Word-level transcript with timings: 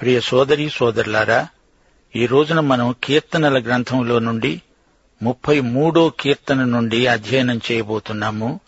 ప్రియ 0.00 0.20
సోదరి 0.20 0.70
సోదరులారా 0.70 1.48
ఈ 2.16 2.26
రోజున 2.26 2.60
మనం 2.60 2.94
కీర్తనల 3.04 3.62
గ్రంథంలో 3.62 4.18
నుండి 4.18 4.62
ముప్పై 5.22 5.60
మూడో 5.60 6.08
కీర్తన 6.08 6.64
నుండి 6.64 7.06
అధ్యయనం 7.06 7.60
చేయబోతున్నాము. 7.72 8.60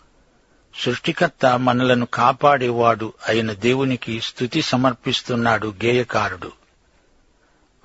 సృష్టికర్త 0.75 1.59
మనలను 1.59 2.05
కాపాడేవాడు 2.05 3.13
అయిన 3.27 3.51
దేవునికి 3.51 4.21
స్థుతి 4.21 4.61
సమర్పిస్తున్నాడు 4.61 5.67
గేయకారుడు. 5.67 6.51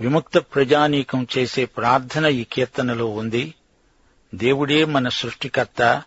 విముక్త 0.00 0.38
ప్రజానీకం 0.38 1.26
చేసే 1.38 1.64
ప్రార్థన 1.64 2.26
ఈ 2.26 2.44
కీర్తనలో 2.44 3.06
ఉంది. 3.06 3.54
దేవుడే 4.34 4.84
మన 4.84 5.08
సృష్టికర్త 5.08 6.02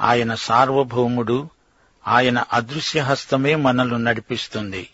ఆయన 0.00 0.34
సార్వభౌముడు 0.34 1.50
ఆయన 2.08 2.44
అదృశ్య 2.52 3.00
హస్తమే 3.00 3.54
మనల్ని 3.54 4.04
నడిపిస్తుంది. 4.04 4.88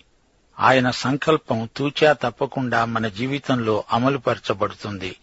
ఆయన 0.61 0.91
సంకల్పం 0.91 1.69
తూచా 1.77 2.13
తప్పకుండా 2.13 2.85
మన 2.85 3.09
జీవితంలో 3.09 3.85
అమలుపరచబడుతుంది. 3.93 5.17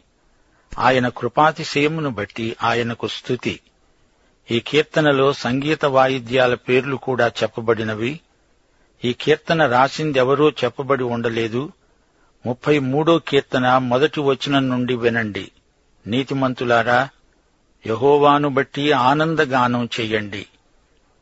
ఆయన 0.80 1.08
కృపాతిశయమును 1.08 2.10
బట్టి 2.10 2.56
ఆయనకు 2.64 3.08
స్థుతి 3.08 3.60
ఈ 4.52 4.60
కీర్తనలో 4.60 5.34
సంగీత 5.34 5.86
వాయిద్యాల 5.86 6.56
పేర్లు 6.56 6.96
కూడా 6.96 7.28
చెప్పబడినవి. 7.28 8.20
ఈ 9.06 9.14
కీర్తన 9.14 9.66
రాసిందెవరో 9.66 10.50
చెప్పబడి 10.50 11.04
ఉండలేదు. 11.04 11.72
ముప్పై 12.46 12.80
మూడో 12.80 13.20
కీర్తన 13.20 13.78
మొదటి 13.78 14.20
వచనం 14.22 14.70
నుండి 14.70 14.96
వినండి. 14.96 15.52
నీతిమంతులారా 16.08 17.10
యహోవాను 17.88 18.50
బట్టి 18.50 18.92
ఆనందగానం 18.92 19.90
చెయ్యండి 20.00 20.46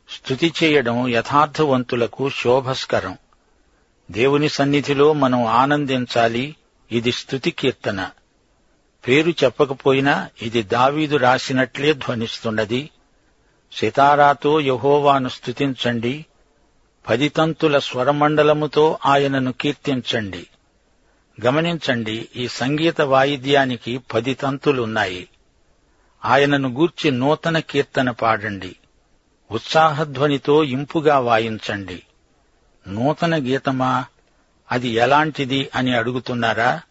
స్థుతి 0.10 0.54
చేయడం 0.64 1.08
యథార్థవంతులకు 1.08 2.30
శోభస్కరం. 2.30 3.18
దేవుని 4.12 4.50
సన్నిధిలో 4.50 5.14
మనం 5.14 5.46
ఆనందించాలి. 5.46 6.56
ఇది 6.92 7.12
స్థుతి 7.12 7.52
కీర్తన. 7.52 8.10
పేరు 9.08 9.30
చెప్పకపోయినా 9.30 10.30
ఇది 10.42 10.64
దావీదు 10.64 11.18
రాసినట్లే 11.18 11.94
ధ్వనిస్తున్నది. 11.94 12.90
సితారాతో 13.72 14.60
యహోవాను 14.60 15.30
స్తుతించండి. 15.30 16.26
పదితంతుల 17.10 17.80
స్వరమండలముతో 17.80 18.98
ఆయనను 19.06 19.52
కీర్తించండి. 19.52 20.48
గమనించండి 21.46 22.28
ఈ 22.36 22.48
సంగీత 22.48 23.02
వాయిద్యానికి 23.02 23.98
పది 24.14 24.34
తంతులున్నాయి 24.34 25.28
ఆయనను 26.26 26.70
గూర్చి 26.70 27.12
నూతన 27.12 27.60
కీర్తన 27.60 28.12
పాడండి. 28.12 28.76
ఉత్సాహధ్వనితో 29.52 30.64
ఇంపుగా 30.64 31.20
వాయించండి. 31.20 32.04
నూతన 32.90 33.36
గీతమా? 33.36 34.06
అది 34.72 34.88
ఎలాంటిది 34.88 35.70
అని 35.76 35.96
అడుగుతున్నారా? 35.98 36.82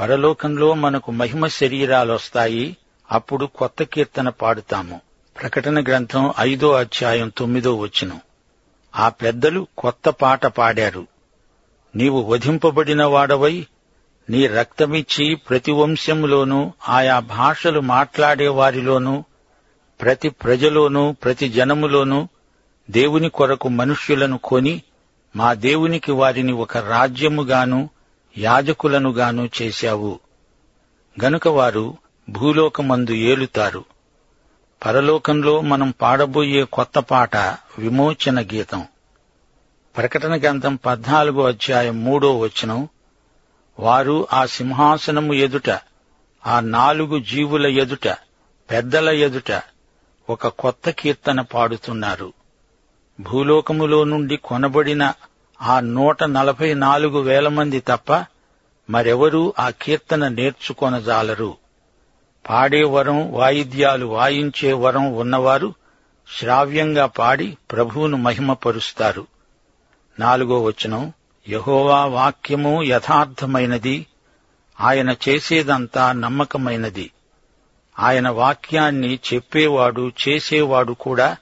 పరలోకంలో 0.00 0.74
మనకు 0.74 1.12
మహిమ 1.12 1.46
శరీరాలొస్తాయి 1.46 2.76
అప్పుడు 3.12 3.46
కొత్త 3.46 3.82
కీర్తన 3.82 4.28
పాడుతాము. 4.28 5.00
ప్రకటన 5.40 5.82
గ్రంథం 5.82 6.32
ఐదో 6.40 6.72
అధ్యాయం 6.72 7.32
తొమ్మిదో 7.36 7.76
వచనం. 7.76 8.20
ఆ 8.96 9.08
పెద్దలు 9.08 9.66
కొత్త 9.78 10.08
పాట 10.08 10.46
పాడారు. 10.46 11.06
నీవు 11.96 12.22
వధింపబడిన 12.22 13.04
వాడవై 13.04 13.66
నీ 14.30 14.46
రక్తమిచ్చి 14.46 15.34
ప్రతి 15.34 15.72
వంశంలోనూ 15.72 16.72
ఆయా 16.88 17.18
భాషలు 17.18 17.80
మాట్లాడేవారిలోనూ 17.80 19.24
ప్రతి 20.00 20.28
ప్రజలోనూ 20.28 21.12
ప్రతి 21.12 21.48
జనములోనూ 21.48 22.28
దేవుని 22.90 23.28
కొరకు 23.28 23.68
మనుష్యులను 23.68 24.38
కొని 24.38 24.82
మా 25.36 25.54
దేవునికి 25.54 26.12
వారిని 26.12 26.52
ఒక 26.52 26.76
రాజ్యముగాను 26.76 27.90
యాజకులనుగాను 28.38 29.50
చేశావు. 29.62 30.20
గనుక 31.24 31.48
వారు 31.48 31.96
భూలోకమందు 32.30 33.10
ఏలుతారు. 33.10 33.84
పరలోకంలో 34.86 35.60
మనం 35.60 35.94
పాడబోయే 36.00 36.64
కొత్త 36.64 36.98
పాట 36.98 37.36
విమోచన 37.78 38.40
గీతం. 38.40 38.86
ప్రకటన 39.96 40.40
గ్రంథం 40.40 40.74
పద్నాలుగో 40.76 41.46
అధ్యాయం 41.46 42.04
మూడో 42.04 42.38
వచనం. 42.38 42.88
వారు 43.78 44.26
ఆ 44.32 44.46
సింహాసనము 44.46 45.34
ఎదుట 45.34 45.80
ఆ 46.46 46.60
నాలుగు 46.60 47.18
జీవుల 47.18 47.66
ఎదుట 47.66 48.08
పెద్దల 48.70 49.08
ఎదుట 49.08 49.62
ఒక 50.30 50.48
కొత్త 50.48 50.90
కీర్తన 50.90 51.40
పాడుతున్నారు. 51.40 52.32
భూలోకములో 53.20 54.04
నుండి 54.04 54.36
కొనబడిన 54.36 55.12
ఆ 55.62 55.80
నూట 55.80 56.24
నలభై 56.24 56.74
నాలుగు 56.74 57.18
వేల 57.18 57.48
మంది 57.48 57.80
తప్ప 57.80 58.24
మరెవరూ 58.90 59.54
ఆ 59.58 59.70
కీర్తన 59.70 60.28
నేర్చుకొనజాలరు. 60.28 61.56
పాడే 62.48 62.84
వరం 62.84 63.32
వాయిద్యాలు 63.32 64.06
వాయించే 64.06 64.72
వరం 64.72 65.12
ఉన్నవారు 65.12 65.74
శ్రావ్యంగా 66.38 67.06
పాడి 67.06 67.56
ప్రభువును 67.72 68.16
మహిమపరుస్తారు. 68.16 69.26
నాలుగో 70.20 70.62
వచనం 70.62 71.12
యహోవా 71.48 72.04
వాక్యము 72.04 72.82
యథార్థమైనది. 72.82 74.06
ఆయన 74.80 75.14
చేసేదంతా 75.28 76.12
నమ్మకమైనది. 76.12 77.10
ఆయన 77.98 78.28
వాక్యాన్ని 78.28 79.18
చెప్పేవాడు 79.34 80.12
చేసేవాడు 80.28 80.92
కూడా 80.92 81.36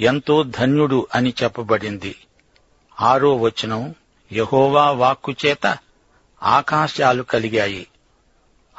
ఎంతో 0.00 0.42
ధన్యుడు 0.42 1.06
అని 1.14 1.34
చెప్పబడింది. 1.42 2.16
ఆరో 3.00 3.36
వచనం 3.36 3.94
యహోవా 4.32 4.90
వాక్కు 4.90 5.32
చేత 5.32 5.78
ఆకాశాలు 6.42 7.22
కలిగాయి. 7.22 7.86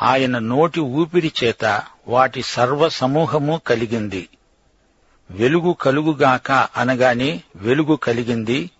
ఆయన 0.02 0.40
నోటి 0.40 0.80
ఊపిరి 0.80 1.32
చేత 1.44 1.84
వాటి 2.08 2.42
సర్వ 2.42 2.90
సమూహము 2.90 3.62
కలిగింది. 3.68 4.30
వెలుగు 5.32 5.74
కలుగుగాక 5.74 6.52
అనగానే 6.52 7.44
వెలుగు 7.56 7.96
కలిగింది. 7.96 8.72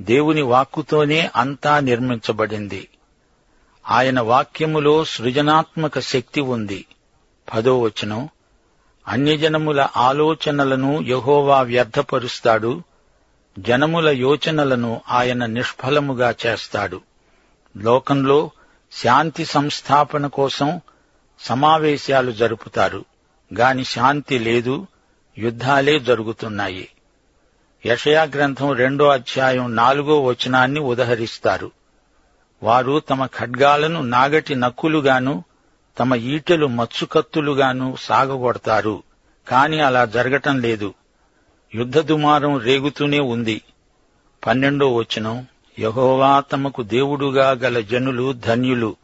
దేవుని 0.00 0.42
వాక్కుతోనే 0.42 1.30
అంతా 1.36 1.80
నిర్మించబడింది. 1.80 2.88
ఆయన 3.90 4.20
వాక్యములో 4.20 5.04
సృజనాత్మక 5.04 5.98
శక్తి 5.98 6.40
ఉంది. 6.40 6.86
పదో 7.54 7.80
వచనం 7.80 8.28
అన్యజనముల 9.08 9.88
ఆలోచనలను 9.96 11.00
యహోవా 11.02 11.60
వ్యర్థపరుస్తాడు 11.62 12.82
జనముల 13.58 14.08
యోచనలను 14.08 15.00
ఆయన 15.10 15.46
నిష్ఫలముగా 15.46 16.34
చేస్తాడు. 16.46 17.00
లోకంలో 17.76 18.50
శాంతి 18.92 19.44
సంస్థాపన 19.44 20.26
కోసం 20.26 20.80
సమావేశాలు 21.40 22.32
జరుపుతారు 22.32 23.04
గాని 23.54 23.84
శాంతి 23.84 24.38
లేదు 24.38 24.86
యుద్ధాలే 25.38 25.98
జరుగుతున్నాయి. 25.98 26.88
యషయా 27.86 28.22
గ్రంథం 28.22 28.72
రెండో 28.72 29.08
అధ్యాయం 29.08 29.76
నాలుగో 29.76 30.22
వచనాన్ని 30.22 30.80
ఉదహరిస్తారు. 30.80 31.70
వారు 32.62 33.00
తమ 33.00 33.26
ఖడ్గాలను 33.26 34.02
నాగటి 34.02 34.54
నక్కులుగాను 34.54 35.44
తమ 35.98 36.14
ఈటెలు 36.14 36.66
మత్సుకత్తులుగాను 36.66 37.96
సాగగొడతారు. 38.00 39.02
కాని 39.48 39.80
అలా 39.80 40.04
జరగటం 40.04 40.60
లేదు. 40.60 40.94
యుద్ధ 41.74 41.98
దుమారం 41.98 42.58
రేగుతూనే 42.58 43.18
ఉంది. 43.18 43.62
పన్నెండో 44.46 44.94
వచనం. 44.94 45.46
యహోవా 45.78 46.40
తమకు 46.40 46.82
దేవుడుగా 46.82 47.50
గల 47.50 47.80
జనులు 47.80 48.32
ధన్యులు. 48.32 48.96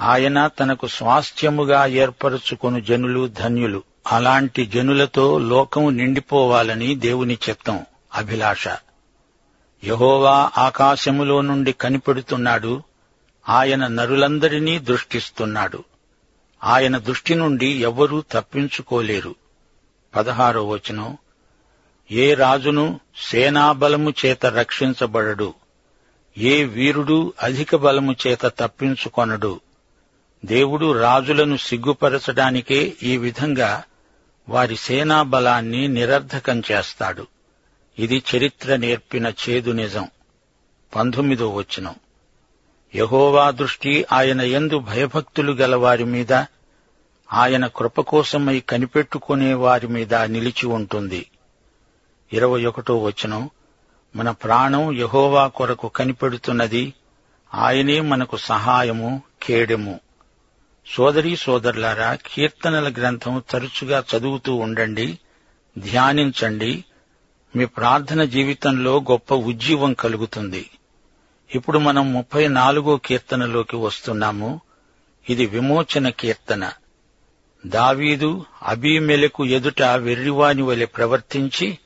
ఆయన 0.00 0.46
తనకు 0.46 0.86
స్వాస్థ్యముగా 0.86 1.86
ఏర్పరచుకొను 1.86 2.80
జనులు 2.80 3.28
ధన్యులు. 3.28 3.82
అలాంటి 4.12 4.66
జనులతో 4.66 5.38
లోకం 5.38 5.96
నిండిపోవాలని 5.96 6.94
దేవుని 6.94 7.38
చిత్తం 7.48 7.86
అభిలాష. 8.14 8.68
యహోవా 9.84 10.50
ఆకాశములో 10.58 11.40
నుండి 11.40 11.72
కనిపెడుతున్నాడు. 11.72 12.82
ఆయన 13.48 13.86
నరులందరినీ 13.86 14.78
దృష్టిస్తున్నాడు. 14.78 15.84
ఆయన 16.64 16.98
దృష్టి 16.98 17.34
నుండి 17.34 17.66
ఎవ్వరూ 17.66 18.22
తప్పించుకోలేరు. 18.32 19.34
పదహారో 20.16 20.68
వచనం. 20.68 21.16
ఏ 22.10 22.34
రాజును 22.34 23.00
సేనాబలము 23.16 24.14
చేత 24.26 24.46
రక్షించబడడు 24.46 25.54
ఏ 26.38 26.64
వీరుడు 26.64 27.32
అధిక 27.42 27.76
బలము 27.76 28.16
చేత 28.26 28.46
తప్పించుకొనడు. 28.46 29.60
దేవుడు 30.44 30.92
రాజులను 30.92 31.56
సిగ్గుపరచడానికే 31.56 32.96
ఈ 33.02 33.16
విధంగా 33.16 33.82
వారి 34.48 34.76
సేనా 34.76 35.22
బలాన్ని 35.22 35.88
నిరర్ధకం 35.88 36.62
చేస్తాడు. 36.72 37.26
ఇది 37.98 38.22
చరిత్ర 38.36 38.76
నేర్పిన 38.76 39.32
చేదు 39.48 39.70
నిజం. 39.70 40.08
పంతొమ్మిదో 40.96 41.50
వచనం. 41.50 41.94
యహోవా 42.96 43.50
దృష్టి 43.50 44.06
ఆయన 44.12 44.40
ఎందు 44.40 44.78
భయభక్తులు 44.78 45.52
గల 45.52 45.74
వారి 45.74 46.04
మీద 46.04 46.32
ఆయన 47.32 47.66
కృపకోసమై 47.66 48.60
కనిపెట్టుకునే 48.60 49.54
వారి 49.54 49.88
మీద 49.88 50.14
నిలిచి 50.14 50.66
ఉంటుంది. 50.66 51.30
ఇరవై 52.32 52.64
ఒకటో 52.64 52.98
వచనం 52.98 53.50
మన 54.16 54.30
ప్రాణం 54.30 54.92
యహోవా 54.92 55.46
కొరకు 55.46 55.88
కనిపెడుతున్నది 55.88 56.94
ఆయనే 57.54 58.00
మనకు 58.00 58.36
సహాయము 58.36 59.22
కేడెము. 59.42 60.00
సోదరీ 60.86 61.36
సోదరులారా 61.36 62.14
కీర్తనల 62.14 62.92
గ్రంథం 62.92 63.42
తరచుగా 63.50 64.04
చదువుతూ 64.16 64.54
ఉండండి 64.54 65.18
ధ్యానించండి 65.78 66.84
మీ 67.56 67.64
ప్రార్థన 67.64 68.24
జీవితంలో 68.24 69.00
గొప్ప 69.00 69.34
ఉజ్జీవం 69.34 69.94
కలుగుతుంది. 69.94 70.70
ఇప్పుడు 71.54 71.78
మనం 71.78 72.12
ముప్పై 72.12 72.48
నాలుగో 72.48 72.96
కీర్తనలోకి 72.96 73.76
వస్తున్నాము. 73.76 74.60
ఇది 75.30 75.46
విమోచన 75.46 76.08
కీర్తన. 76.08 76.72
దావీదు 77.66 78.44
అబీమెలకు 78.62 79.44
ఎదుట 79.44 79.82
వెర్రివాని 79.82 80.62
వలె 80.62 80.84
ప్రవర్తించి 80.84 81.78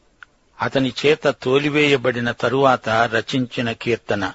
అతని 0.63 0.93
చేత 1.07 1.29
తోలివేయబడిన 1.29 2.31
తరువాత 2.31 2.89
రచించిన 2.89 3.73
కీర్తన. 3.73 4.33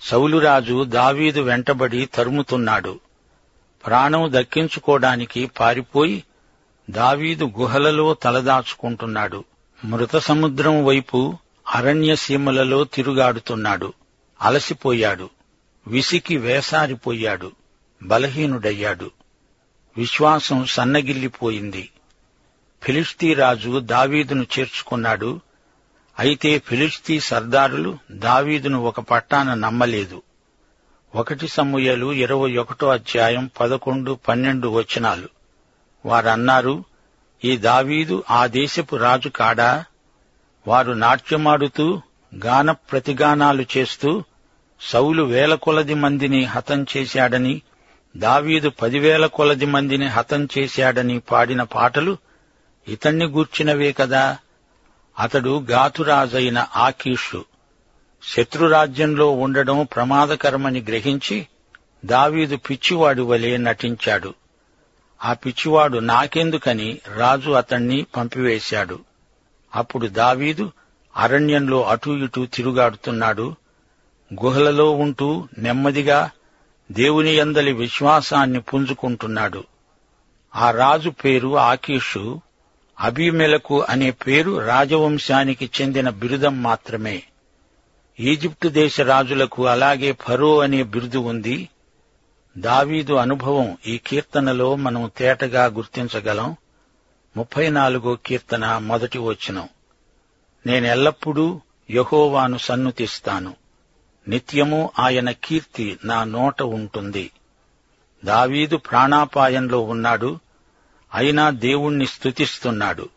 సౌలురాజు 0.00 0.84
దావీదు 0.84 1.40
వెంటబడి 1.40 2.06
తరుముతున్నాడు. 2.06 3.00
ప్రాణం 3.86 4.28
దక్కించుకోవడానికి 4.32 5.46
పారిపోయి 5.46 6.24
దావీదు 6.90 7.50
గుహలలో 7.58 8.14
తలదాచుకుంటున్నాడు. 8.14 9.44
మృత 9.84 10.16
సముద్రం 10.16 10.84
వైపు 10.84 11.38
అరణ్య 11.74 12.16
సీమలలో 12.16 12.84
తిరుగాడుతున్నాడు. 12.84 13.92
అలసిపోయాడు. 14.42 15.30
విసికి 15.86 16.36
వేసారిపోయాడు. 16.36 17.52
బలహీనుడయ్యాడు. 18.02 19.10
విశ్వాసం 19.96 20.64
సన్నగిల్లిపోయింది. 20.64 21.90
ఫిలిస్తీరాజు 22.82 23.78
దావీదును 23.78 24.46
చేర్చుకున్నాడు. 24.58 25.40
అయితే 26.18 26.58
ఫిలిస్తీ 26.58 27.20
సర్దారులు 27.20 27.98
దావీదును 28.10 28.82
ఒక 28.82 29.00
పట్టాన 29.00 29.54
నమ్మలేదు. 29.54 30.22
ఒకటి 31.14 31.48
సమూయలు 31.48 32.12
ఇరవై 32.12 32.56
ఒకటో 32.56 32.88
అధ్యాయం 32.88 33.50
పదకొండు 33.60 34.18
పన్నెండు 34.28 34.68
వచనాలు. 34.68 35.28
వారన్నారు 36.06 36.84
ఈ 37.44 37.56
దావీదు 37.56 38.24
ఆ 38.30 38.46
దేశపు 38.46 38.96
రాజు 38.96 39.28
కాడా? 39.28 39.84
వారు 40.66 40.92
నాట్యమాడుతూ 40.92 42.02
గాన 42.44 42.70
ప్రతిగానాలు 42.70 43.64
చేస్తూ 43.76 44.24
సౌలు 44.80 45.22
వేల 45.22 45.54
కొలది 45.54 45.94
మందిని 45.94 46.44
హతం 46.44 46.86
చేశాడని 46.96 47.62
దావీదు 48.16 48.68
పదివేల 48.68 49.26
కొలది 49.26 49.66
మందిని 49.66 50.06
హతం 50.06 50.48
చేశాడని 50.58 51.18
పాడిన 51.18 51.62
పాటలు 51.62 52.16
ఇతన్ని 52.88 53.24
గూర్చినవే 53.24 53.92
కదా. 53.92 54.38
అతడు 55.18 55.66
గాతురాజైన 55.70 56.66
ఆకీషు. 56.76 57.44
శత్రురాజ్యంలో 58.22 59.30
ఉండడం 59.30 59.88
ప్రమాదకరమని 59.94 60.80
గ్రహించి 60.80 61.46
దావీదు 62.04 62.56
పిచ్చివాడు 62.56 63.22
వలె 63.22 63.56
నటించాడు. 63.56 64.34
ఆ 65.24 65.32
పిచ్చివాడు 65.32 65.98
నాకెందుకని 65.98 66.98
రాజు 67.16 67.50
అతణ్ణి 67.50 68.06
పంపివేశాడు. 68.16 68.98
అప్పుడు 69.74 70.06
దావీదు 70.06 70.72
అరణ్యంలో 71.16 71.82
అటూ 71.84 72.16
ఇటూ 72.16 72.46
తిరుగాడుతున్నాడు. 72.46 73.56
గుహలలో 74.32 74.90
ఉంటూ 74.90 75.48
నెమ్మదిగా 75.58 76.30
దేవుని 76.92 77.36
యందలి 77.36 77.72
విశ్వాసాన్ని 77.72 78.60
పుంజుకుంటున్నాడు. 78.60 79.64
ఆ 80.56 80.70
రాజు 80.70 81.10
పేరు 81.10 81.56
ఆకీషు 81.58 82.40
అభిమెలకు 83.00 83.80
అనే 83.80 84.10
పేరు 84.10 84.58
రాజవంశానికి 84.58 85.70
చెందిన 85.80 86.10
బిరుదం 86.10 86.62
మాత్రమే. 86.62 87.22
ఈజిప్టు 88.20 88.68
దేశ 88.68 89.00
రాజులకు 89.00 89.66
అలాగే 89.66 90.12
ఫరో 90.12 90.58
అనే 90.58 90.82
బిరుదు 90.82 91.18
ఉంది. 91.18 91.68
దావీదు 92.58 93.12
అనుభవం 93.12 93.78
ఈ 93.86 93.98
కీర్తనలో 93.98 94.76
మనం 94.76 95.10
తేటగా 95.16 95.64
గుర్తించగలం. 95.64 96.56
ముప్పై 97.36 97.70
నాలుగో 97.70 98.18
కీర్తన 98.26 98.78
మొదటి 98.78 99.18
వచనం. 99.18 99.68
నేనెల్లప్పుడూ 100.66 101.60
యహోవాను 101.90 102.58
సన్నుతిస్తాను. 102.58 103.59
నిత్యము 104.30 104.90
ఆయన 104.98 105.30
కీర్తి 105.30 105.98
నా 106.04 106.24
నోట 106.24 106.62
ఉంటుంది. 106.62 107.30
దావీదు 108.24 108.76
ప్రాణాపాయంలో 108.76 109.80
ఉన్నాడు. 109.80 110.38
అయినా 111.14 111.50
దేవుణ్ణి 111.50 112.06
స్తుతిస్తున్నాడు. 112.06 113.08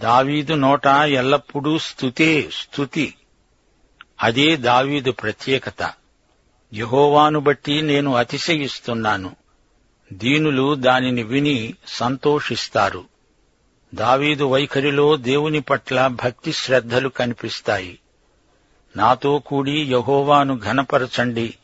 దావీదు 0.00 0.54
నోట 0.54 0.86
ఎల్లప్పుడూ 0.86 1.78
స్తుతే 1.78 2.50
స్తుతి. 2.52 3.14
అదే 4.22 4.56
దావీదు 4.56 5.12
ప్రత్యేకత. 5.12 5.92
యహోవాను 6.74 7.40
బట్టి 7.40 7.82
నేను 7.82 8.14
అతిశయిస్తున్నాను. 8.14 9.36
దీనులు 10.12 10.74
దానిని 10.74 11.22
విని 11.22 11.74
సంతోషిస్తారు. 11.86 13.04
దావీదు 13.94 14.44
వైఖరిలో 14.44 15.16
దేవుని 15.16 15.60
పట్ల 15.60 16.06
భక్తి 16.06 16.52
శ్రద్ధలు 16.52 17.08
కనిపిస్తాయి. 17.08 17.98
నాతో 18.96 19.38
కూడి 19.38 19.92
యహోవాను 19.92 20.58
ఘనపరచండి. 20.58 21.54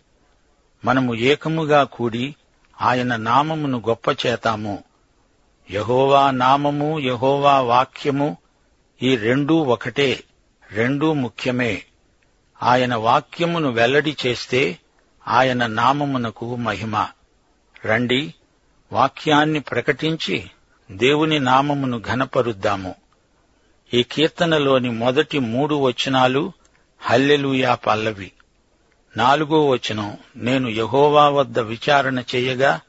మనము 0.84 1.14
ఏకముగా 1.14 1.84
కూడి 1.84 2.34
ఆయన 2.82 3.16
నామమును 3.16 3.82
గొప్ప 3.88 4.26
చేతాము. 4.26 4.84
యహోవా 5.70 6.30
నామము 6.30 6.98
యహోవా 6.98 7.60
వాక్యము 7.60 8.36
ఈ 9.02 9.16
రెండూ 9.16 9.56
ఒకటే 9.56 10.24
రెండూ 10.72 11.12
ముఖ్యమే. 11.12 11.82
ఆయన 12.62 12.94
వాక్యమును 12.94 13.70
వెల్లడి 13.70 14.16
చేస్తే 14.26 14.78
ఆయన 15.28 15.66
నామమునకు 15.66 16.56
మహిమ. 16.56 17.06
రండి 17.86 18.34
వాక్యాన్ని 18.92 19.60
ప్రకటించి 19.60 20.50
దేవుని 20.90 21.38
నామమును 21.38 22.00
ఘనపరుద్దాము. 22.00 22.94
ఈ 23.94 24.02
కీర్తనలోని 24.02 24.90
మొదటి 24.90 25.38
మూడు 25.38 25.74
వచనాలు 25.74 26.52
హల్లెలూయా 27.06 27.74
పల్లవి. 27.74 28.32
నాలుగో 29.16 29.66
వచనం 29.66 30.16
నేను 30.36 30.68
యహోవా 30.68 31.28
వద్ద 31.28 31.58
విచారణ 31.58 32.22
చేయగా 32.34 32.80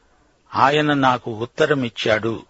ఆయన 0.56 0.94
నాకు 0.94 1.32
ఉత్తరమిచ్చాడు. 1.32 2.46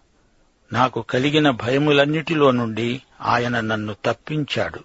నాకు 0.74 1.02
కలిగిన 1.02 1.50
భయములన్నిటిలో 1.50 2.52
నుండి 2.52 3.02
ఆయన 3.22 3.60
నన్ను 3.60 3.96
తప్పించాడు. 4.06 4.80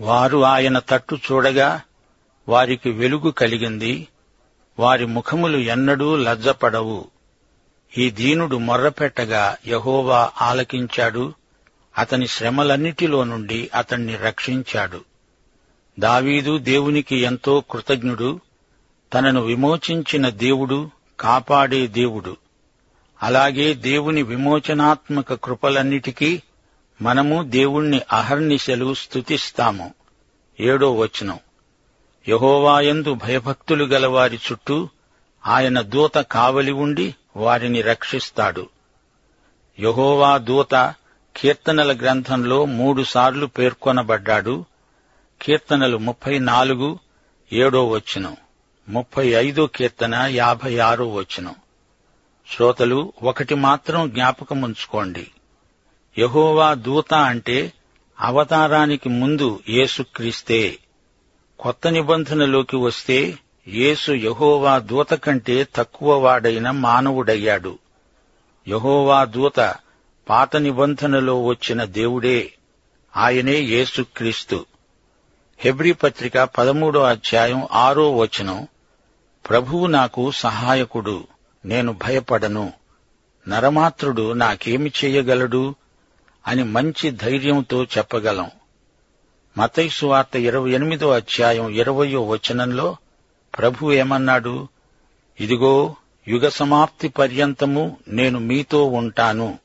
వారు 0.00 0.44
ఆయన 0.44 0.78
తట్టు 0.78 1.14
చూడగా 1.14 1.80
వారికి 2.48 2.90
వెలుగు 2.90 3.30
కలిగింది. 3.30 4.08
వారి 4.78 5.06
ముఖములు 5.06 5.56
ఎన్నడూ 5.56 6.16
లజ్జపడవు. 6.16 7.10
ఈ 7.98 8.10
దీనుడు 8.10 8.56
మొర్రపెట్టగా 8.56 9.56
యహోవా 9.66 10.30
ఆలకించాడు. 10.42 11.34
అతని 11.98 12.28
శ్రమలన్నిటిలో 12.28 13.24
నుండి 13.24 13.70
అతణ్ణి 13.74 14.16
రక్షించాడు. 14.16 15.00
దావీదు 15.98 16.58
దేవునికి 16.58 17.16
ఎంతో 17.16 17.62
కృతజ్ఞుడు 17.70 18.40
తనను 19.14 19.40
విమోచించిన 19.40 20.28
దేవుడు 20.28 20.90
కాపాడే 21.20 21.86
దేవుడు. 21.86 22.36
అలాగే 23.22 23.74
దేవుని 23.74 24.22
విమోచనాత్మక 24.22 25.34
కృపలన్నిటికీ 25.34 26.42
మనము 27.02 27.42
దేవుణ్ణి 27.42 28.00
అహర్నిశలు 28.12 28.94
స్తుతిస్తాము. 28.94 29.94
ఏడో 30.60 30.94
వచనం. 30.94 31.38
యహోవాయందు 32.28 33.14
భయభక్తులు 33.14 33.84
గలవారి 33.84 34.40
చుట్టూ 34.52 34.88
ఆయన 35.46 35.80
దూత 35.80 36.14
కావలి 36.14 36.72
ఉండి 36.72 37.14
వారిని 37.36 37.82
రక్షిస్తాడు. 37.82 38.68
యహోవా 39.80 40.36
దూత 40.36 40.94
కీర్తనల 41.36 41.96
గ్రంథంలో 41.96 42.64
మూడుసార్లు 42.64 43.46
పేర్కొనబడ్డాడు. 43.46 44.64
కీర్తనలు 45.44 45.96
ముప్పై 45.96 46.38
నాలుగు 46.38 46.98
ఏడో 47.52 47.88
వచనం. 47.88 48.36
ముప్పై 48.88 49.28
ఐదో 49.28 49.66
కీర్తన 49.66 50.14
యాభై 50.14 50.78
ఆరో 50.78 51.12
వచ్చును 51.12 51.54
శ్రోతలు 52.56 53.12
ఒకటి 53.22 53.54
మాత్రం 53.54 54.10
జ్ఞాపకముంచుకోండి 54.10 55.26
యహోవా 56.18 56.74
దూత 56.74 57.14
అంటే 57.14 57.72
అవతారానికి 58.20 59.08
ముందు 59.08 59.60
యేసుక్రీస్తే. 59.68 60.78
కొత్త 61.58 61.88
నిబంధనలోకి 61.88 62.76
వస్తే 62.76 63.38
యేసు 63.68 64.12
యహోవా 64.12 64.78
దూత 64.78 65.14
కంటే 65.14 65.66
తక్కువ 65.74 66.18
వాడైన 66.18 66.70
మానవుడయ్యాడు. 66.70 67.78
యహోవా 68.68 69.24
దూత 69.24 69.74
పాత 70.28 70.56
నిబంధనలో 70.56 71.44
వచ్చిన 71.44 71.84
దేవుడే. 71.84 72.52
ఆయనే 73.16 73.58
యేసుక్రీస్తు. 73.58 74.66
హెబ్రీ 75.58 75.92
పత్రిక 75.92 76.38
పదమూడో 76.38 77.02
అధ్యాయం 77.02 77.68
ఆరో 77.72 78.16
వచనం 78.16 78.68
ప్రభువు 79.48 79.86
నాకు 79.86 80.30
సహాయకుడు 80.30 81.26
నేను 81.64 81.92
భయపడను. 81.92 82.72
నరమాత్రుడు 83.48 84.32
నాకేమి 84.32 84.92
చేయగలడు 85.04 85.74
అని 86.46 86.64
మంచి 86.64 87.10
ధైర్యంతో 87.10 87.84
చెప్పగలం. 87.84 88.50
మతైసు 89.58 90.06
వార్త 90.06 90.36
ఇరవై 90.36 90.70
ఎనిమిదో 90.70 91.10
అధ్యాయం 91.10 91.68
ఇరవయో 91.68 92.26
వచనంలో 92.26 92.96
ప్రభు 93.58 93.92
ఏమన్నాడు? 93.92 94.68
ఇదిగో 95.40 95.96
యుగ 96.28 96.48
సమాప్తి 96.48 97.08
పర్యంతము 97.08 97.96
నేను 98.08 98.38
మీతో 98.38 98.84
ఉంటాను. 98.84 99.58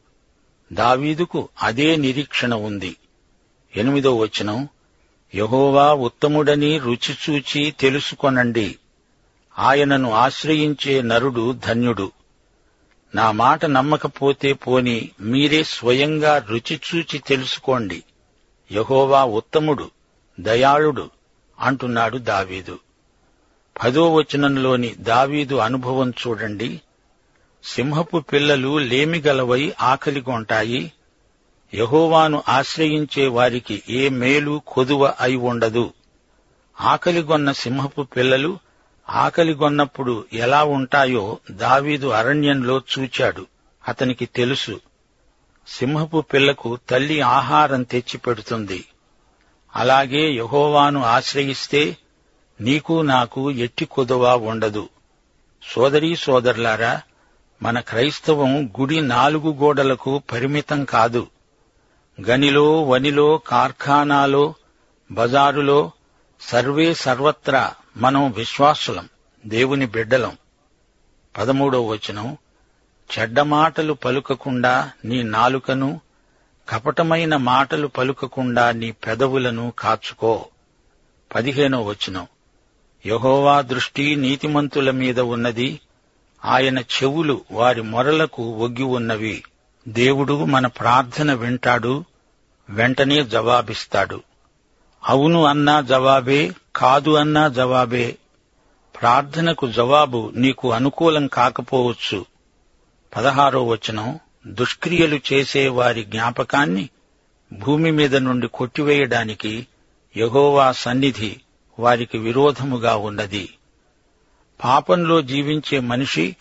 దావీదుకు 0.74 1.50
అదే 1.64 1.96
నిరీక్షణ 1.96 2.54
ఉంది. 2.54 2.96
ఎనిమిదో 3.76 4.18
వచనం 4.18 4.68
యహోవా 5.36 5.94
ఉత్తముడని 5.94 6.78
రుచిచూచి 6.78 7.72
తెలుసుకొనండి. 7.72 8.76
ఆయనను 9.60 10.12
ఆశ్రయించే 10.12 11.02
నరుడు 11.02 11.54
ధన్యుడు. 11.68 12.12
నా 13.16 13.32
మాట 13.32 13.66
నమ్మకపోతే 13.66 14.54
పోని 14.54 15.10
మీరే 15.22 15.64
స్వయంగా 15.64 16.38
రుచిచూచి 16.38 17.20
తెలుసుకోండి. 17.20 18.04
యహోవా 18.72 19.26
ఉత్తముడు 19.26 19.92
దయాళుడు 20.40 21.10
అంటున్నాడు 21.60 22.18
దావీదు. 22.18 22.80
పదో 23.84 24.14
వచనంలోని 24.14 24.96
దావీదు 25.00 25.56
అనుభవం 25.56 26.10
చూడండి. 26.10 26.82
సింహపు 27.64 28.18
పిల్లలు 28.20 28.78
లేమిగలవై 28.78 29.74
ఆకలిగొంటాయి. 29.82 30.92
యహోవాను 31.74 32.44
ఆశ్రయించే 32.50 33.28
వారికి 33.28 33.84
ఏ 33.90 34.10
మేలు 34.10 34.62
కొదువ 34.68 35.14
అయి 35.20 35.36
ఉండదు. 35.36 35.94
ఆకలిగొన్న 36.82 37.52
సింహపు 37.52 38.02
పిల్లలు 38.02 38.60
ఆకలిగొన్నప్పుడు 39.10 40.26
ఎలా 40.34 40.64
ఉంటాయో 40.64 41.40
దావీదు 41.52 42.08
అరణ్యంలో 42.08 42.82
చూచాడు. 43.00 43.48
అతనికి 43.88 44.26
తెలుసు. 44.26 44.80
సింహపు 45.68 46.22
పిల్లకు 46.22 46.78
తల్లి 46.90 47.22
ఆహారం 47.22 47.84
తెచ్చిపెడుతుంది 47.84 48.86
అలాగే 49.76 50.32
యహోవాను 50.32 51.04
ఆశ్రయిస్తే 51.04 51.98
నీకు 52.62 53.02
నాకు 53.02 53.52
ఎట్టి 53.52 53.86
కొదువ 53.86 54.38
ఉండదు. 54.38 54.90
సోదరీ 55.74 56.16
సోదరులారా 56.16 57.02
మన 57.64 57.80
క్రైస్తవం 57.80 58.66
గుడి 58.80 59.02
నాలుగు 59.02 59.52
గోడలకు 59.52 60.22
పరిమితం 60.32 60.86
కాదు. 60.86 61.28
గనిలో 62.28 62.84
వనిలో 62.84 63.38
కార్ఖానాలో 63.38 64.54
బజారులో 65.12 65.92
సర్వే 66.42 66.94
సర్వత్రా 66.94 67.74
మనం 67.98 68.32
విశ్వాసులం 68.32 69.10
దేవుని 69.46 69.86
బిడ్డలం. 69.86 70.38
పదమూడో 71.38 71.88
వచనం 71.88 72.38
చెడ్డ 73.20 73.40
మాటలు 73.40 73.94
పలుకకుండా 73.94 74.92
నీ 75.06 75.24
నాలుకను 75.24 76.02
కపటమైన 76.70 77.36
మాటలు 77.36 77.88
పలుకకుండా 77.88 78.72
నీ 78.72 78.92
పెదవులను 78.92 79.74
కాచుకో. 79.80 80.46
పదిహేనో 81.36 81.82
వచనం 81.82 82.28
యహోవా 83.06 83.62
దృష్టి 83.62 84.16
నీతిమంతుల 84.16 84.92
మీద 84.92 85.20
ఉన్నది 85.20 85.80
ఆయన 86.46 86.80
చెవులు 86.80 87.42
వారి 87.52 87.82
మొరలకు 87.82 88.44
ఒగ్గి 88.44 88.84
ఉన్నవి. 88.84 89.44
దేవుడు 89.90 90.46
మన 90.46 90.68
ప్రార్థన 90.68 91.34
వింటాడు 91.34 92.06
వెంటనే 92.70 93.24
జవాబిస్తాడు. 93.24 94.24
అవును 95.04 95.46
అన్నా 95.46 95.82
జవాబే 95.82 96.52
కాదు 96.76 97.12
అన్నా 97.12 97.48
జవాబే. 97.48 98.18
ప్రార్థనకు 99.02 99.72
జవాబు 99.72 100.32
నీకు 100.36 100.72
అనుకూలం 100.72 101.28
కాకపోవచ్చు. 101.28 102.26
పదహారో 103.16 103.68
వచనం 103.68 104.20
దుష్క్రియలు 104.48 105.20
చేసే 105.34 105.68
వారి 105.68 106.04
జ్ఞాపకాన్ని 106.04 106.90
భూమి 107.54 107.92
మీద 107.92 108.16
నుండి 108.16 108.48
కొట్టివేయడానికి 108.48 109.68
యహోవా 110.18 110.72
సన్నిధి 110.72 111.42
వారికి 111.80 112.18
విరోధముగా 112.18 112.96
ఉన్నది. 112.96 113.58
పాపంలో 114.64 115.22
జీవించే 115.22 115.80
మనిషి 115.80 116.36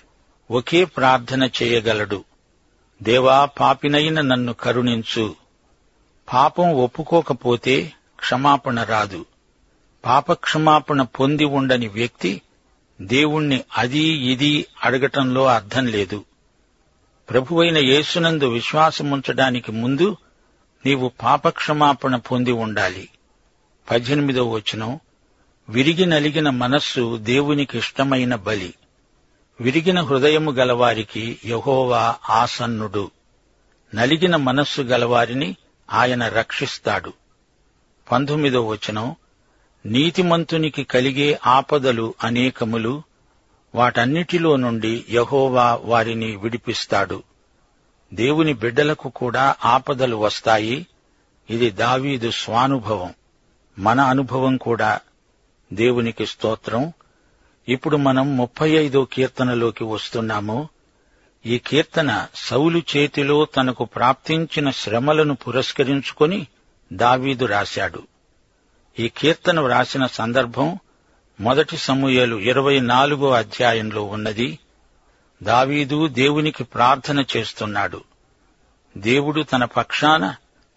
ఒకే 0.51 0.85
ప్రార్థన 0.85 1.51
చేయగలడు. 1.63 2.25
దేవా 3.03 3.45
పాపినైన 3.45 4.21
నన్ను 4.21 4.53
కరుణించు. 4.53 5.35
పాపం 6.33 6.75
ఒప్పుకోకపోతే 6.75 7.93
క్షమాపణ 8.19 8.83
రాదు. 8.83 9.27
పాపక్షమాపణ 10.07 11.03
పొంది 11.03 11.45
ఉండని 11.45 11.89
వ్యక్తి 11.89 12.43
దేవుణ్ణి 13.01 13.65
అది 13.77 13.99
ఇది 13.99 14.67
అడగటంలో 14.85 15.47
అర్థం 15.47 15.87
లేదు. 15.87 16.25
ప్రభువైన 17.31 17.79
యేసునందు 17.79 18.45
విశ్వాసముంచడానికి 18.45 19.73
ముందు 19.73 20.17
నీవు 20.87 21.13
పాపక్షమాపణ 21.23 22.17
పొంది 22.17 22.53
ఉండాలి. 22.53 23.09
పద్దెనిమిదో 23.91 24.51
వచనం. 24.51 25.01
విరిగి 25.69 26.07
నలిగిన 26.07 26.51
మనస్సు 26.51 27.17
దేవునికి 27.17 27.79
ఇష్టమైన 27.79 28.35
బలి. 28.35 28.75
విరిగిన 29.61 30.03
హృదయము 30.03 30.51
గలవారికి 30.51 31.39
యహోవా 31.45 32.15
ఆసన్నుడు. 32.31 33.11
నలిగిన 33.95 34.37
మనస్సు 34.37 34.83
గలవారిని 34.83 35.57
ఆయన 35.93 36.29
రక్షిస్తాడు. 36.29 37.13
పంతొమ్మిదో 38.13 38.67
వచనం 38.67 39.17
నీతిమంతునికి 39.87 40.85
కలిగే 40.85 41.39
ఆపదలు 41.47 42.15
అనేకములు 42.25 43.03
వాటన్నిటిలో 43.75 44.57
నుండి 44.57 45.05
యహోవా 45.11 45.81
వారిని 45.85 46.37
విడిపిస్తాడు. 46.37 47.23
దేవుని 48.15 48.53
బిడ్డలకు 48.53 49.09
కూడా 49.09 49.57
ఆపదలు 49.65 50.17
వస్తాయి. 50.17 50.87
ఇది 51.51 51.71
దావీదు 51.71 52.31
స్వానుభవం. 52.31 53.15
మన 53.79 54.01
అనుభవం 54.01 54.57
కూడా 54.57 55.01
దేవునికి 55.73 56.27
స్తోత్రం. 56.27 56.93
ఇప్పుడు 57.69 57.97
మనం 57.97 58.37
ముప్పై 58.37 58.71
ఐదో 58.71 59.05
కీర్తనలోకి 59.05 59.85
వస్తున్నాము. 59.85 60.69
ఈ 61.47 61.59
కీర్తన 61.59 62.27
సౌలు 62.35 62.79
చేతిలో 62.79 63.45
తనకు 63.45 63.85
ప్రాప్తించిన 63.85 64.71
శ్రమలను 64.71 65.35
పురస్కరించుకొని 65.35 66.47
దావీదు 66.93 67.45
రాశాడు. 67.45 68.03
ఈ 68.99 69.09
కీర్తన 69.09 69.61
వ్రాసిన 69.61 70.07
సందర్భం 70.07 70.79
మొదటి 71.41 71.77
సమూహలు 71.77 72.37
ఇరవై 72.37 72.81
నాలుగో 72.81 73.31
అధ్యాయంలో 73.31 74.03
ఉన్నది. 74.03 74.59
దావీదు 75.43 76.09
దేవునికి 76.09 76.65
ప్రార్థన 76.65 77.25
చేస్తున్నాడు. 77.37 78.05
దేవుడు 78.97 79.43
తన 79.43 79.65
పక్షాన 79.65 80.35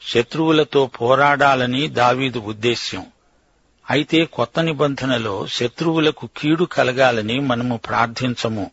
శత్రువులతో 0.08 0.88
పోరాడాలని 0.88 1.88
దావీదు 1.88 2.40
ఉద్దేశ్యం. 2.40 3.06
అయితే 3.92 4.26
కొత్త 4.26 4.60
నిబంధనలో 4.60 5.48
శత్రువులకు 5.48 6.30
కీడు 6.38 6.66
కలగాలని 6.66 7.40
మనము 7.40 7.78
ప్రార్థించము. 7.78 8.72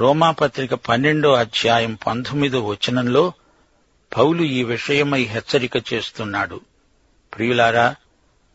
రోమాపత్రిక 0.00 0.74
పన్నెండో 0.74 1.32
అధ్యాయం 1.32 1.98
పంతొమ్మిదో 2.06 2.66
వచనంలో 2.66 3.32
పౌలు 4.16 4.42
ఈ 4.42 4.64
విషయమై 4.64 5.22
హెచ్చరిక 5.22 5.72
చేస్తున్నాడు. 5.94 6.60
ప్రియులారా 7.34 7.96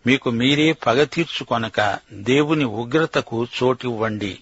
మీకు 0.07 0.29
మీరే 0.29 0.73
పగ 0.73 1.03
తీర్చుకొనక 1.03 1.99
దేవుని 2.13 2.63
ఉగ్రతకు 2.63 3.47
చోటివ్వండి. 3.63 4.39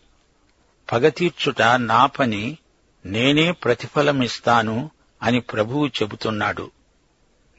పగ 0.92 1.10
తీర్చుట 1.10 1.62
నా 1.62 2.06
పని 2.06 2.58
నేనే 3.06 3.52
ప్రతిఫలమిస్తాను 3.52 4.92
అని 5.24 5.40
ప్రభువు 5.40 5.88
చెబుతున్నాడు. 5.88 6.72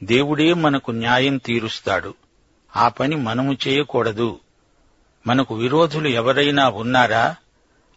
దేవుడే 0.03 0.53
మనకు 0.53 0.91
న్యాయం 0.91 1.37
తీరుస్తాడు. 1.37 2.13
ఆ 2.75 2.87
పని 2.87 3.15
మనము 3.15 3.57
చేయకూడదు. 3.67 4.39
మనకు 5.27 5.55
విరోధులు 5.55 6.07
ఎవరైనా 6.07 6.69
ఉన్నారా? 6.69 7.35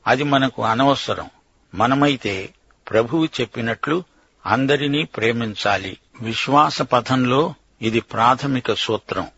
అది 0.06 0.22
మనకు 0.22 0.64
అనవసరం. 0.64 1.30
మనమైతే 1.74 2.54
ప్రభువు 2.90 3.24
చెప్పినట్లు 3.24 4.04
అందరినీ 4.46 5.02
ప్రేమించాలి. 5.02 5.96
విశ్వాస 6.20 6.82
పథంలో 6.82 7.54
ఇది 7.82 8.00
ప్రాథమిక 8.00 8.74
సూత్రం. 8.74 9.28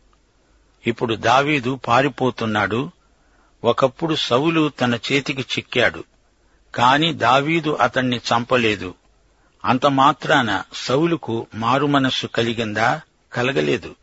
ఇప్పుడు 0.87 1.15
దావీదు 1.15 1.81
పారిపోతున్నాడు. 1.89 2.91
ఒకప్పుడు 3.65 4.15
సౌలు 4.15 4.69
తన 4.69 4.95
చేతికి 4.95 5.43
చిక్కాడు. 5.43 6.05
కాని 6.75 7.15
దావీదు 7.15 7.71
అతణ్ణి 7.81 8.17
చంపలేదు. 8.17 8.95
అంత 9.65 9.87
మాత్రాన 9.87 10.63
సౌలుకు 10.75 11.47
మారుమనస్సు 11.55 12.27
కలిగిందా? 12.27 13.01
కలగలేదు. 13.33 13.97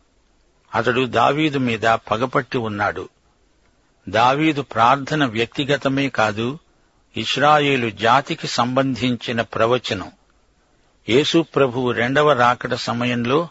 అతడు 0.74 1.06
దావీదు 1.06 1.58
మీద 1.58 1.80
పగపట్టి 1.80 2.58
ఉన్నాడు. 2.58 3.08
దావీదు 4.08 4.62
ప్రార్థన 4.62 5.24
వ్యక్తిగతమే 5.24 6.08
కాదు 6.08 6.58
ఇస్రాయేలు 7.16 7.90
జాతికి 7.90 8.46
సంబంధించిన 8.46 9.40
ప్రవచనం. 9.40 10.10
యేసు 11.08 11.46
ప్రభువు 11.56 11.90
రెండవ 11.90 12.32
రాకడ 12.32 12.74
సమయంలో 12.74 13.48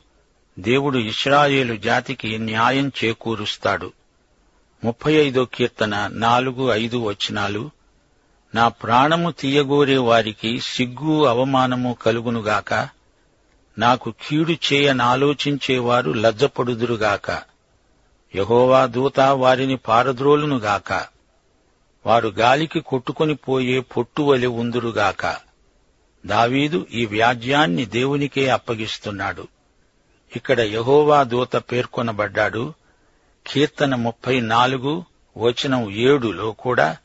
దేవుడు 0.59 0.97
ఇస్రాయేలు 0.97 1.75
జాతికి 1.75 2.37
న్యాయం 2.37 2.91
చేకూరుస్తాడు. 3.03 3.93
ముప్పై 4.83 5.13
ఐదో 5.13 5.45
కీర్తన 5.45 6.09
నాలుగు 6.13 6.71
ఐదు 6.71 6.97
వచనాలు 6.97 7.71
నా 8.55 8.67
ప్రాణము 8.67 9.31
తీయగోరే 9.31 9.97
వారికి 9.97 10.59
సిగ్గు 10.59 11.25
అవమానము 11.25 11.97
కలుగునుగాక 12.01 12.89
నాకు 13.77 14.13
కీడు 14.27 14.51
చేయనాలోచించేవారు 14.51 16.11
లజ్జపడుదురుగాక. 16.11 17.41
యహోవా 18.35 18.85
దూత 18.85 19.19
వారిని 19.19 19.75
పారద్రోలునుగాక. 19.75 20.93
వారు 22.05 22.29
గాలికి 22.29 22.79
కొట్టుకొని 22.79 23.35
పోయే 23.35 23.79
పొట్టువలి 23.79 24.47
ఉందురుగాక. 24.47 25.35
దావీదు 26.25 26.87
ఈ 26.93 27.05
వ్యాజ్యాన్ని 27.05 27.85
దేవునికే 27.85 28.49
అప్పగిస్తున్నాడు. 28.49 29.47
ఇక్కడ 30.35 30.59
యహోవా 30.59 31.23
దూత 31.23 31.55
పేర్కొనబడ్డాడు. 31.55 32.73
కీర్తన 33.47 33.95
ముప్పై 33.95 34.41
నాలుగు 34.41 35.03
వచనం 35.37 35.91
ఏడులో 35.91 36.51
కూడా 36.51 36.97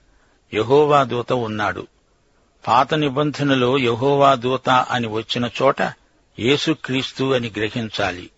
యహోవా 0.54 1.02
దూత 1.02 1.32
ఉన్నాడు. 1.32 1.86
పాత 2.66 2.94
నిబంధనలో 2.94 3.78
యహోవా 3.78 4.34
దూత 4.34 4.68
అని 4.68 5.06
వచ్చిన 5.06 5.50
చోట 5.62 5.82
యేసుక్రీస్తు 6.38 7.34
అని 7.34 7.52
గ్రహించాలి. 7.56 8.30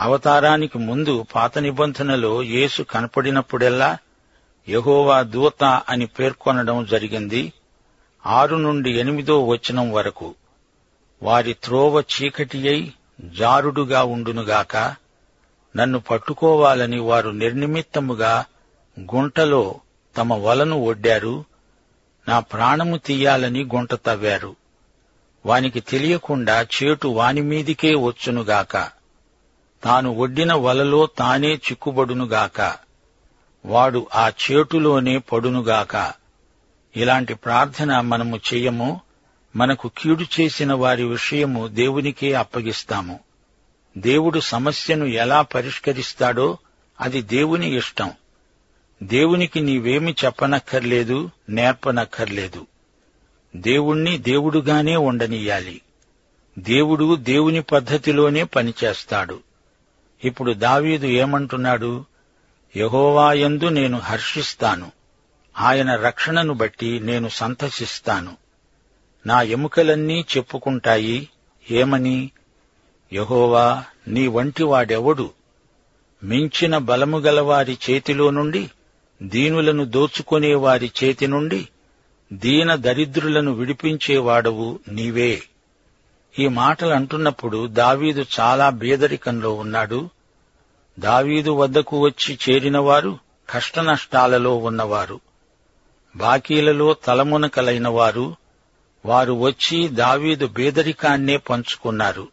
అవతారానికి 0.00 0.78
ముందు 0.78 1.26
పాత 1.34 1.58
నిబంధనలో 1.58 2.42
యేసు 2.42 2.82
కనపడినప్పుడెల్లా 2.82 3.98
యహోవా 4.68 5.22
దూత 5.22 5.64
అని 5.64 6.06
పేర్కొనడం 6.06 6.84
జరిగింది 6.84 7.52
ఆరు 8.26 8.56
నుండి 8.56 8.90
ఎనిమిదో 8.90 9.46
వచనం 9.46 9.92
వరకు. 9.92 10.34
వారి 11.22 11.54
త్రోవ 11.64 12.00
చీకటి 12.00 12.68
అయి 12.68 12.94
జారుడుగా 13.24 14.02
ఉండునుగాక 14.02 14.94
నన్ను 15.76 15.98
పట్టుకోవాలని 16.00 17.00
వారు 17.00 17.30
నిర్నిమిత్తముగా 17.30 18.44
గుంటలో 19.00 19.80
తమ 20.16 20.34
వలను 20.34 20.78
ఒడ్డారు 20.78 21.44
నా 22.28 22.40
ప్రాణము 22.40 22.96
తీయాలని 22.96 23.64
గుంట 23.64 23.94
తవ్వారు. 23.94 24.56
వానికి 25.46 25.80
తెలియకుండా 25.80 26.62
చేటు 26.62 27.08
వానిమీదికే 27.08 27.94
వచ్చునుగాక. 27.94 28.76
తాను 29.84 30.10
ఒడ్డిన 30.10 30.54
వలలో 30.54 31.06
తానే 31.06 31.54
చిక్కుబడునుగాక. 31.54 32.74
వాడు 33.66 34.06
ఆ 34.14 34.28
చేటులోనే 34.28 35.18
పడునుగాక. 35.18 36.12
ఇలాంటి 36.96 37.34
ప్రార్థన 37.34 38.00
మనము 38.00 38.36
చెయ్యము 38.36 39.00
మనకు 39.56 39.90
కీడు 39.98 40.40
చేసిన 40.40 40.72
వారి 40.72 41.04
విషయము 41.04 41.66
దేవునికే 41.66 42.32
అప్పగిస్తాము. 42.32 43.20
దేవుడు 43.98 44.40
సమస్యను 44.40 45.04
ఎలా 45.04 45.42
పరిష్కరిస్తాడో 45.42 46.58
అది 47.00 47.22
దేవుని 47.22 47.76
ఇష్టం. 47.76 48.10
దేవునికి 49.02 49.60
నీవేమి 49.60 50.14
చెప్పనక్కర్లేదు 50.24 51.30
నేర్పనక్కర్లేదు. 51.48 52.66
దేవుణ్ణి 53.56 54.18
దేవుడుగానే 54.18 54.96
ఉండనీయాలి. 54.96 55.80
దేవుడు 56.58 57.14
దేవుని 57.14 57.62
పద్ధతిలోనే 57.62 58.44
పనిచేస్తాడు. 58.44 59.40
ఇప్పుడు 60.24 60.52
దావీదు 60.52 61.06
ఏమంటున్నాడు? 61.06 62.04
యహోవాయందు 62.76 63.68
నేను 63.68 63.98
హర్షిస్తాను. 63.98 64.92
ఆయన 65.60 65.96
రక్షణను 65.96 66.54
బట్టి 66.54 67.00
నేను 67.00 67.28
సంతసిస్తాను. 67.28 68.36
నా 69.26 69.42
ఎముకలన్నీ 69.42 70.24
చెప్పుకుంటాయి. 70.36 71.28
ఏమని? 71.70 72.30
యహోవా 73.12 73.84
నీ 74.08 74.26
వంటి 74.26 74.64
వాడెవడు? 74.64 75.30
మించిన 76.24 76.78
బలము 76.78 77.18
గలవారి 77.18 77.78
చేతిలో 77.90 78.30
నుండి 78.30 78.70
దీనులను 79.22 79.84
దోచుకునే 79.84 80.54
వారి 80.54 80.92
చేతి 81.04 81.26
నుండి 81.26 81.68
దీన 82.34 82.74
దరిద్రులను 82.74 83.52
విడిపించేవాడవు 83.52 84.80
నీవే. 84.88 85.42
ఈ 86.38 86.48
మాటలు 86.48 86.94
అంటున్నప్పుడు 86.94 87.66
దావీదు 87.66 88.26
చాలా 88.40 88.70
బేదరికంలో 88.70 89.54
ఉన్నాడు. 89.54 90.10
దావీదు 90.98 91.50
వద్దకు 91.50 92.00
వచ్చి 92.00 92.38
చేరినవారు 92.50 93.18
కష్టనష్టాలలో 93.50 94.56
ఉన్నవారు. 94.56 95.20
బాకీలలో 96.16 96.94
తలమునకలైన 96.94 97.88
వారు 97.88 98.36
వారు 99.06 99.32
వచ్చి 99.32 99.88
దావీదు 99.88 100.46
బేదరికాన్నే 100.46 101.36
పంచుకున్నారు. 101.36 102.28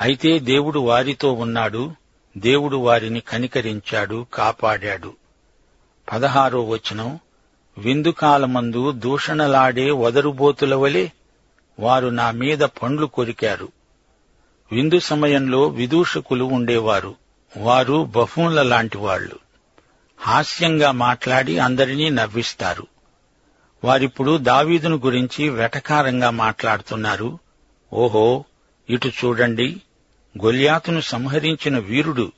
అయితే 0.00 0.38
దేవుడు 0.38 0.80
వారితో 0.80 1.32
ఉన్నాడు. 1.32 1.92
దేవుడు 2.38 2.76
వారిని 2.76 3.20
కనికరించాడు 3.20 4.26
కాపాడాడు. 4.34 5.12
పదహారో 6.12 6.64
వచనం. 6.64 7.18
విందుకాలమందు 7.80 8.90
దూషణలాడే 8.90 9.90
వదరుబోతుల 9.90 10.74
వలె 10.74 11.08
వారు 11.80 12.08
నా 12.08 12.30
మీద 12.30 12.58
పండ్లు 12.58 13.06
కొరికారు. 13.06 13.68
విందు 14.72 14.98
సమయంలో 14.98 15.68
విదూషకులు 15.68 16.44
ఉండేవారు. 16.44 17.14
వారు 17.56 18.04
బహుముల 18.04 18.62
లాంటివాళ్ళు 18.62 19.38
హాస్యంగా 20.20 20.90
మాట్లాడి 20.90 21.58
అందరినీ 21.58 22.10
నవ్విస్తారు. 22.10 22.86
వారిప్పుడు 23.84 24.36
దావీదును 24.36 24.96
గురించి 24.96 25.48
వెటకారంగా 25.48 26.30
మాట్లాడుతున్నారు. 26.30 27.38
ఓహో 27.92 28.44
ఇటు 28.90 29.08
చూడండి. 29.08 29.82
గొల్యాతును 30.44 31.00
సంహరించిన 31.00 31.78
వీరుడు 31.78 32.32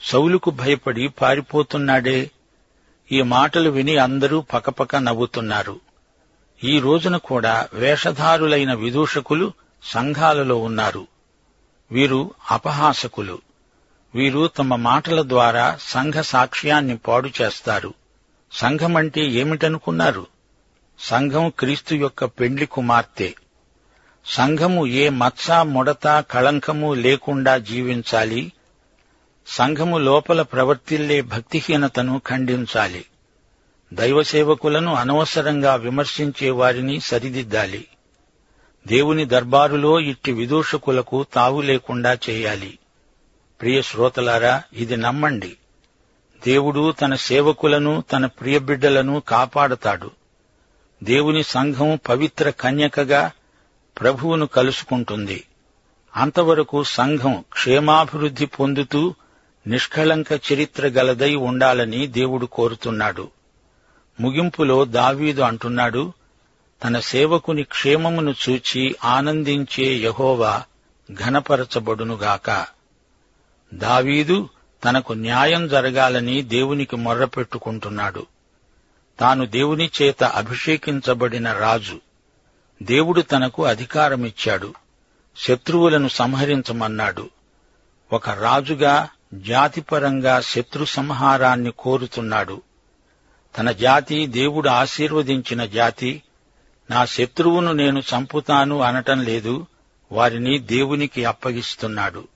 సౌలుకు 0.00 0.50
భయపడి 0.50 1.08
పారిపోతున్నాడే. 1.08 2.30
ఈ 3.12 3.22
మాటలు 3.22 3.70
విని 3.70 3.96
అందరూ 3.96 4.40
పకపక 4.40 4.96
నవ్వుతున్నారు. 4.96 5.80
ఈ 6.64 6.78
రోజున 6.78 7.16
కూడా 7.16 7.68
వేషధారులైన 7.72 8.74
విదూషకులు 8.74 9.52
సంఘాలలో 9.84 10.56
ఉన్నారు. 10.56 11.06
వీరు 11.92 12.30
అపహాసకులు. 12.50 13.38
వీరు 14.14 14.46
తమ 14.46 14.76
మాటల 14.76 15.28
ద్వారా 15.28 15.78
సంఘ 15.80 16.14
సాక్ష్యాన్ని 16.14 16.96
పాడు 16.96 17.30
చేస్తారు. 17.42 17.94
సంఘమంటే 18.52 19.20
ఏమిటనుకున్నారు? 19.20 20.26
సంఘం 20.98 21.52
క్రీస్తు 21.58 21.94
యొక్క 21.94 22.24
పెండ్లి 22.24 22.66
కుమార్తె. 22.66 23.34
సంఘము 24.26 24.86
ఏ 24.86 25.08
మత్స 25.08 25.50
ముడత 25.50 26.20
కళంకము 26.20 26.94
లేకుండా 26.94 27.58
జీవించాలి 27.58 28.52
సంఘము 29.46 29.98
లోపల 29.98 30.42
ప్రవర్తిల్లే 30.42 31.20
భక్తిహీనతను 31.20 32.22
ఖండించాలి. 32.28 33.04
దైవసేవకులను 33.92 34.94
అనవసరంగా 34.94 35.74
విమర్శించే 35.74 36.50
వారిని 36.50 37.00
సరిదిద్దాలి. 37.00 37.84
దేవుని 38.86 39.24
దర్బారులో 39.24 40.00
ఇట్టి 40.00 40.32
విదూషకులకు 40.32 41.26
తావు 41.34 41.60
లేకుండా 41.60 42.18
చేయాలి. 42.30 42.78
ప్రియ 43.60 43.82
శ్రోతలారా 43.82 44.62
ఇది 44.72 44.96
నమ్మండి. 44.96 45.56
దేవుడు 46.46 46.92
తన 46.92 47.14
సేవకులను 47.14 48.04
తన 48.12 48.26
ప్రియబిడ్డలను 48.26 49.22
కాపాడతాడు. 49.28 50.10
దేవుని 51.02 51.42
సంఘం 51.42 51.98
పవిత్ర 52.08 52.50
కన్యకగా 52.50 53.30
ప్రభువును 54.00 54.46
కలుసుకుంటుంది. 54.46 55.44
అంతవరకు 56.16 56.82
సంఘం 56.82 57.44
క్షేమాభివృద్ధి 57.52 58.46
పొందుతూ 58.46 59.14
నిష్కళంక 59.66 60.26
చరిత్ర 60.32 60.86
గలదై 60.86 61.34
ఉండాలని 61.34 62.06
దేవుడు 62.06 62.46
కోరుతున్నాడు. 62.46 63.30
ముగింపులో 64.20 64.84
దావీదు 64.84 65.42
అంటున్నాడు 65.42 66.12
తన 66.84 66.98
సేవకుని 66.98 67.62
క్షేమమును 67.62 68.34
చూచి 68.48 68.96
ఆనందించే 69.04 69.94
యహోవా 69.94 70.62
ఘనపరచబడునుగాక. 71.12 72.66
దావీదు 73.74 74.48
తనకు 74.84 75.12
న్యాయం 75.12 75.68
జరగాలని 75.68 76.42
దేవునికి 76.42 76.96
మొర్రపెట్టుకుంటున్నాడు. 76.96 78.26
తాను 79.20 79.46
దేవుని 79.46 79.90
చేత 80.02 80.24
అభిషేకించబడిన 80.24 81.52
రాజు. 81.52 82.00
దేవుడు 82.82 83.20
తనకు 83.20 83.64
అధికారమిచ్చాడు. 83.64 84.74
శత్రువులను 85.36 86.08
సంహరించమన్నాడు. 86.08 87.30
ఒక 88.12 88.30
రాజుగా 88.30 89.08
జాతిపరంగా 89.34 90.40
శత్రు 90.40 90.84
సంహారాన్ని 90.84 91.72
కోరుతున్నాడు. 91.78 92.62
తన 93.58 93.72
జాతి 93.72 94.26
దేవుడు 94.26 94.68
ఆశీర్వదించిన 94.68 95.64
జాతి. 95.64 96.22
నా 96.90 97.04
శత్రువును 97.04 97.72
నేను 97.72 97.98
చంపుతాను 97.98 98.80
అనటం 98.80 99.22
లేదు. 99.22 99.66
వారిని 100.12 100.58
దేవునికి 100.58 101.24
అప్పగిస్తున్నాడు. 101.24 102.28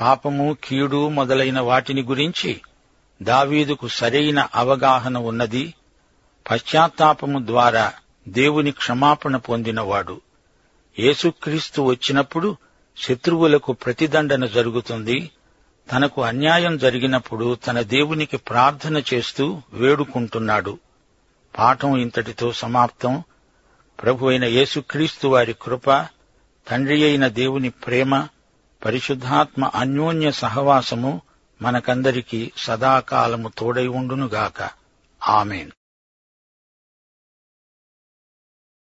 పాపము 0.00 0.56
కీడు 0.64 1.08
మొదలైన 1.08 1.60
వాటిని 1.60 2.02
గురించి 2.02 2.60
దావీదుకు 3.22 3.88
సరైన 3.88 4.48
అవగాహన 4.54 5.18
ఉన్నది. 5.18 5.74
పశ్చాత్తాపము 6.50 7.46
ద్వారా 7.46 7.92
దేవుని 8.28 8.70
క్షమాపణ 8.70 9.36
పొందినవాడు. 9.36 10.20
యేసుక్రీస్తు 10.98 11.82
వచ్చినప్పుడు 11.82 12.56
శత్రువులకు 12.96 13.72
ప్రతిదండన 13.72 14.46
జరుగుతుంది. 14.46 15.30
తనకు 15.92 16.22
అన్యాయం 16.22 16.78
జరిగినప్పుడు 16.78 17.54
తన 17.54 17.80
దేవునికి 17.80 18.36
ప్రార్థన 18.36 19.02
చేస్తూ 19.14 19.62
వేడుకుంటున్నాడు. 19.72 20.78
పాఠం 21.58 21.96
ఇంతటితో 21.96 22.52
సమాప్తం. 22.52 23.22
ప్రభు 24.02 24.26
అయిన 24.26 24.44
యేసుక్రీస్తు 24.44 25.28
వారి 25.28 25.56
కృప 25.62 26.06
తండ్రి 26.68 27.04
అయిన 27.04 27.28
దేవుని 27.28 27.70
ప్రేమ 27.70 28.28
పరిశుద్ధాత్మ 28.84 29.64
అన్యోన్య 29.64 30.30
సహవాసము 30.30 31.20
మనకందరికీ 31.62 32.52
సదాకాలము 32.56 33.52
తోడై 33.58 33.86
ఉండునుగాక. 33.86 34.70
ఆమెన్. 35.28 35.70